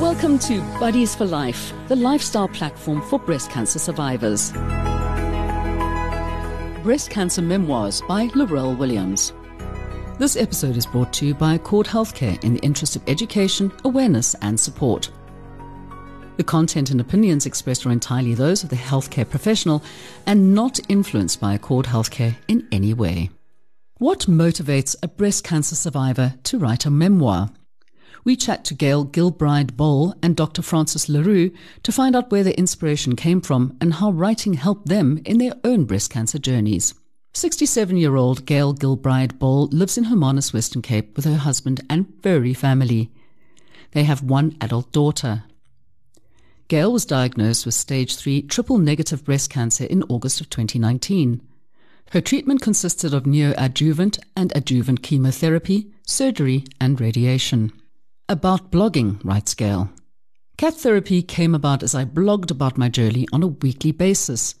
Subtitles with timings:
[0.00, 4.50] Welcome to Buddies for Life, the lifestyle platform for breast cancer survivors.
[6.82, 9.34] Breast Cancer Memoirs by Laurel Williams.
[10.18, 14.34] This episode is brought to you by Accord Healthcare in the interest of education, awareness,
[14.40, 15.10] and support.
[16.38, 19.82] The content and opinions expressed are entirely those of the healthcare professional
[20.26, 23.28] and not influenced by Accord Healthcare in any way.
[23.98, 27.50] What motivates a breast cancer survivor to write a memoir?
[28.24, 30.62] We chat to Gail Gilbride Bohle and Dr.
[30.62, 31.50] Frances Le Roux
[31.82, 35.54] to find out where their inspiration came from and how writing helped them in their
[35.64, 36.94] own breast cancer journeys.
[37.32, 42.12] 67 year old Gail Gilbride Bohle lives in Hermanus, Western Cape with her husband and
[42.22, 43.10] furry family.
[43.92, 45.44] They have one adult daughter.
[46.68, 51.40] Gail was diagnosed with stage 3 triple negative breast cancer in August of 2019.
[52.10, 57.72] Her treatment consisted of neoadjuvant and adjuvant chemotherapy, surgery, and radiation.
[58.30, 59.90] About blogging, writes Gail.
[60.56, 64.54] Cat therapy came about as I blogged about my journey on a weekly basis.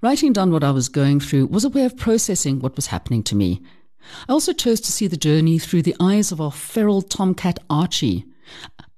[0.00, 3.24] Writing down what I was going through was a way of processing what was happening
[3.24, 3.62] to me.
[4.28, 8.26] I also chose to see the journey through the eyes of our feral tomcat Archie.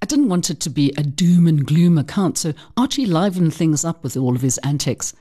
[0.03, 3.83] I didn't want it to be a doom and gloom account, so Archie livened things
[3.83, 5.15] up with all of his antics.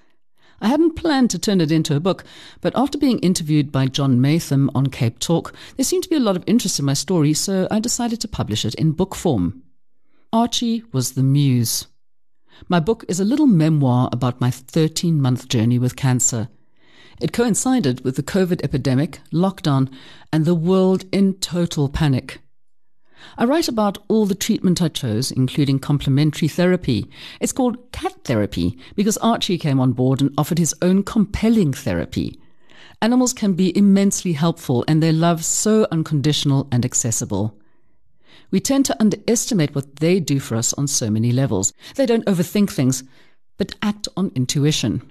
[0.62, 2.24] I hadn't planned to turn it into a book,
[2.62, 6.20] but after being interviewed by John Maytham on Cape Talk, there seemed to be a
[6.20, 9.64] lot of interest in my story, so I decided to publish it in book form.
[10.32, 11.88] Archie was the muse.
[12.70, 16.48] My book is a little memoir about my 13 month journey with cancer.
[17.20, 19.92] It coincided with the COVID epidemic, lockdown,
[20.32, 22.40] and the world in total panic.
[23.38, 27.10] I write about all the treatment I chose, including complementary therapy.
[27.40, 32.40] It's called cat therapy because Archie came on board and offered his own compelling therapy.
[33.02, 37.58] Animals can be immensely helpful and their love so unconditional and accessible.
[38.52, 41.74] We tend to underestimate what they do for us on so many levels.
[41.96, 43.04] They don't overthink things,
[43.58, 45.02] but act on intuition.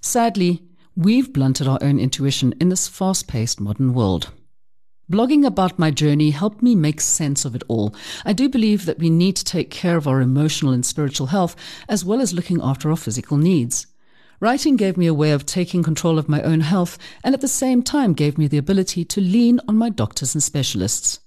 [0.00, 0.62] Sadly,
[0.94, 4.30] we've blunted our own intuition in this fast paced modern world.
[5.08, 7.94] Blogging about my journey helped me make sense of it all.
[8.24, 11.54] I do believe that we need to take care of our emotional and spiritual health
[11.88, 13.86] as well as looking after our physical needs.
[14.40, 17.46] Writing gave me a way of taking control of my own health and at the
[17.46, 21.20] same time gave me the ability to lean on my doctors and specialists.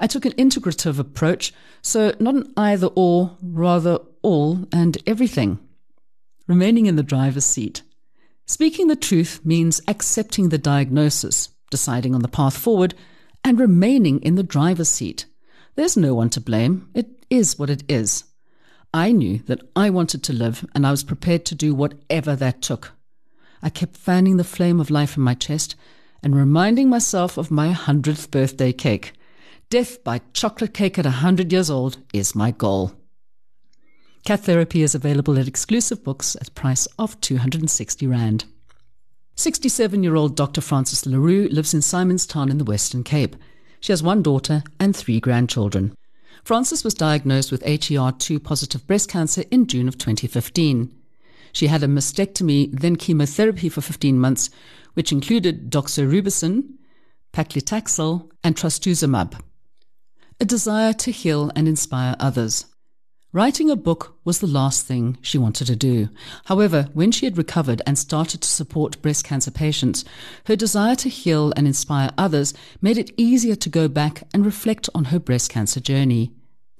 [0.00, 5.60] I took an integrative approach, so not an either or, rather all and everything.
[6.48, 7.82] Remaining in the driver's seat.
[8.46, 12.94] Speaking the truth means accepting the diagnosis deciding on the path forward,
[13.44, 15.26] and remaining in the driver's seat.
[15.74, 16.88] There's no one to blame.
[16.94, 18.24] It is what it is.
[18.92, 22.62] I knew that I wanted to live, and I was prepared to do whatever that
[22.62, 22.92] took.
[23.62, 25.76] I kept fanning the flame of life in my chest
[26.22, 29.12] and reminding myself of my 100th birthday cake.
[29.68, 32.92] Death by chocolate cake at 100 years old is my goal.
[34.24, 38.44] Cat therapy is available at exclusive books at price of 260 Rand.
[39.38, 40.62] 67 year old Dr.
[40.62, 43.36] Frances Le Roux lives in Simonstown in the Western Cape.
[43.80, 45.94] She has one daughter and three grandchildren.
[46.42, 50.90] Frances was diagnosed with HER2 positive breast cancer in June of 2015.
[51.52, 54.48] She had a mastectomy, then chemotherapy for 15 months,
[54.94, 56.70] which included doxorubicin,
[57.34, 59.38] paclitaxel, and trastuzumab.
[60.40, 62.64] A desire to heal and inspire others.
[63.32, 66.08] Writing a book was the last thing she wanted to do.
[66.44, 70.04] However, when she had recovered and started to support breast cancer patients,
[70.46, 74.88] her desire to heal and inspire others made it easier to go back and reflect
[74.94, 76.30] on her breast cancer journey.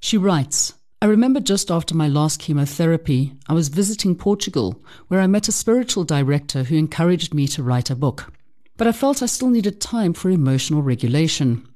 [0.00, 5.26] She writes, I remember just after my last chemotherapy, I was visiting Portugal, where I
[5.26, 8.32] met a spiritual director who encouraged me to write a book.
[8.78, 11.68] But I felt I still needed time for emotional regulation.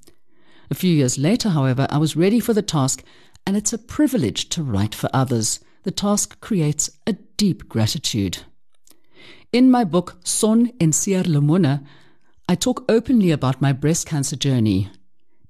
[0.71, 3.03] A few years later, however, I was ready for the task
[3.47, 5.61] and it's a privilege to write for others.
[5.83, 8.39] The task creates a deep gratitude.
[9.53, 11.85] In my book, Son en Lemuna,
[12.49, 14.91] I talk openly about my breast cancer journey.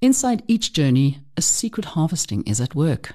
[0.01, 3.15] Inside each journey, a secret harvesting is at work.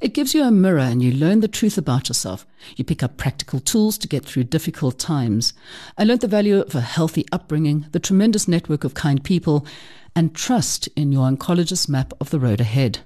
[0.00, 2.46] It gives you a mirror and you learn the truth about yourself.
[2.76, 5.52] You pick up practical tools to get through difficult times.
[5.98, 9.66] I learned the value of a healthy upbringing, the tremendous network of kind people,
[10.14, 13.00] and trust in your oncologist's map of the road ahead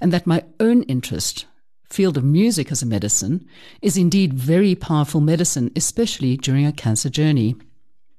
[0.00, 1.46] and that my own interest,
[1.88, 3.46] field of music as a medicine,
[3.80, 7.56] is indeed very powerful medicine, especially during a cancer journey.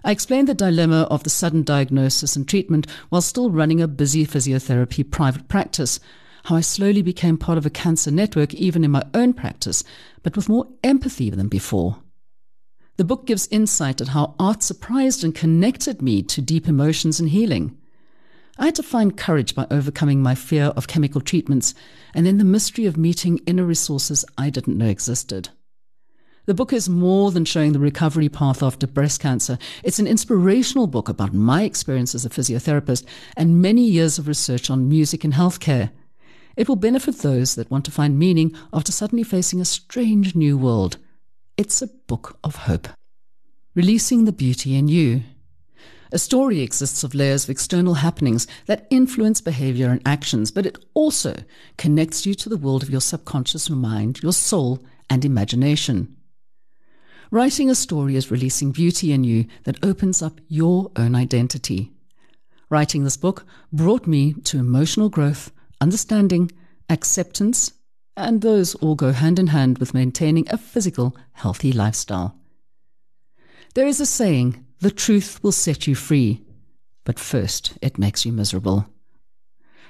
[0.03, 4.25] I explained the dilemma of the sudden diagnosis and treatment while still running a busy
[4.25, 5.99] physiotherapy private practice,
[6.45, 9.83] how I slowly became part of a cancer network even in my own practice,
[10.21, 12.03] but with more empathy than before.
[12.97, 17.29] The book gives insight at how art surprised and connected me to deep emotions and
[17.29, 17.77] healing.
[18.57, 21.73] I had to find courage by overcoming my fear of chemical treatments
[22.13, 25.49] and then the mystery of meeting inner resources I didn't know existed.
[26.45, 29.57] The book is more than showing the recovery path after breast cancer.
[29.81, 33.05] It's an inspirational book about my experience as a physiotherapist
[33.37, 35.91] and many years of research on music and healthcare.
[36.55, 40.57] It will benefit those that want to find meaning after suddenly facing a strange new
[40.57, 40.97] world.
[41.57, 42.89] It's a book of hope.
[43.73, 45.23] Releasing the Beauty in You.
[46.13, 50.77] A story exists of layers of external happenings that influence behavior and actions, but it
[50.93, 51.35] also
[51.79, 56.15] connects you to the world of your subconscious mind, your soul, and imagination.
[57.31, 61.91] Writing a story is releasing beauty in you that opens up your own identity.
[62.69, 65.51] Writing this book brought me to emotional growth,
[65.81, 66.51] understanding,
[66.91, 67.73] acceptance,
[68.15, 72.37] and those all go hand in hand with maintaining a physical, healthy lifestyle.
[73.73, 76.43] There is a saying, the truth will set you free,
[77.05, 78.85] but first it makes you miserable.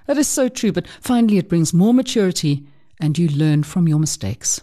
[0.05, 2.67] That is so true, but finally it brings more maturity
[2.99, 4.61] and you learn from your mistakes.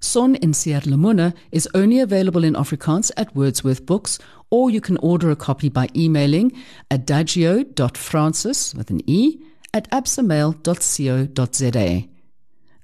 [0.00, 4.18] Son in Siat is only available in Afrikaans at Wordsworth Books,
[4.50, 6.52] or you can order a copy by emailing
[6.90, 9.38] adagio.francis with an E
[9.72, 12.08] at absamail.co.za.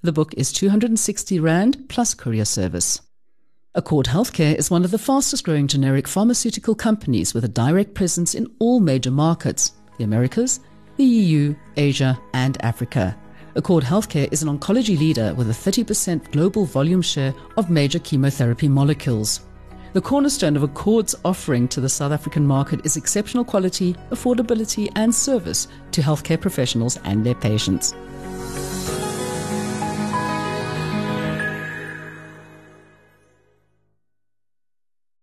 [0.03, 3.01] The book is 260 Rand plus courier service.
[3.77, 8.35] Accord Healthcare is one of the fastest growing generic pharmaceutical companies with a direct presence
[8.35, 10.61] in all major markets the Americas,
[10.97, 13.15] the EU, Asia, and Africa.
[13.55, 18.67] Accord Healthcare is an oncology leader with a 30% global volume share of major chemotherapy
[18.67, 19.41] molecules.
[19.93, 25.15] The cornerstone of Accord's offering to the South African market is exceptional quality, affordability, and
[25.15, 27.93] service to healthcare professionals and their patients.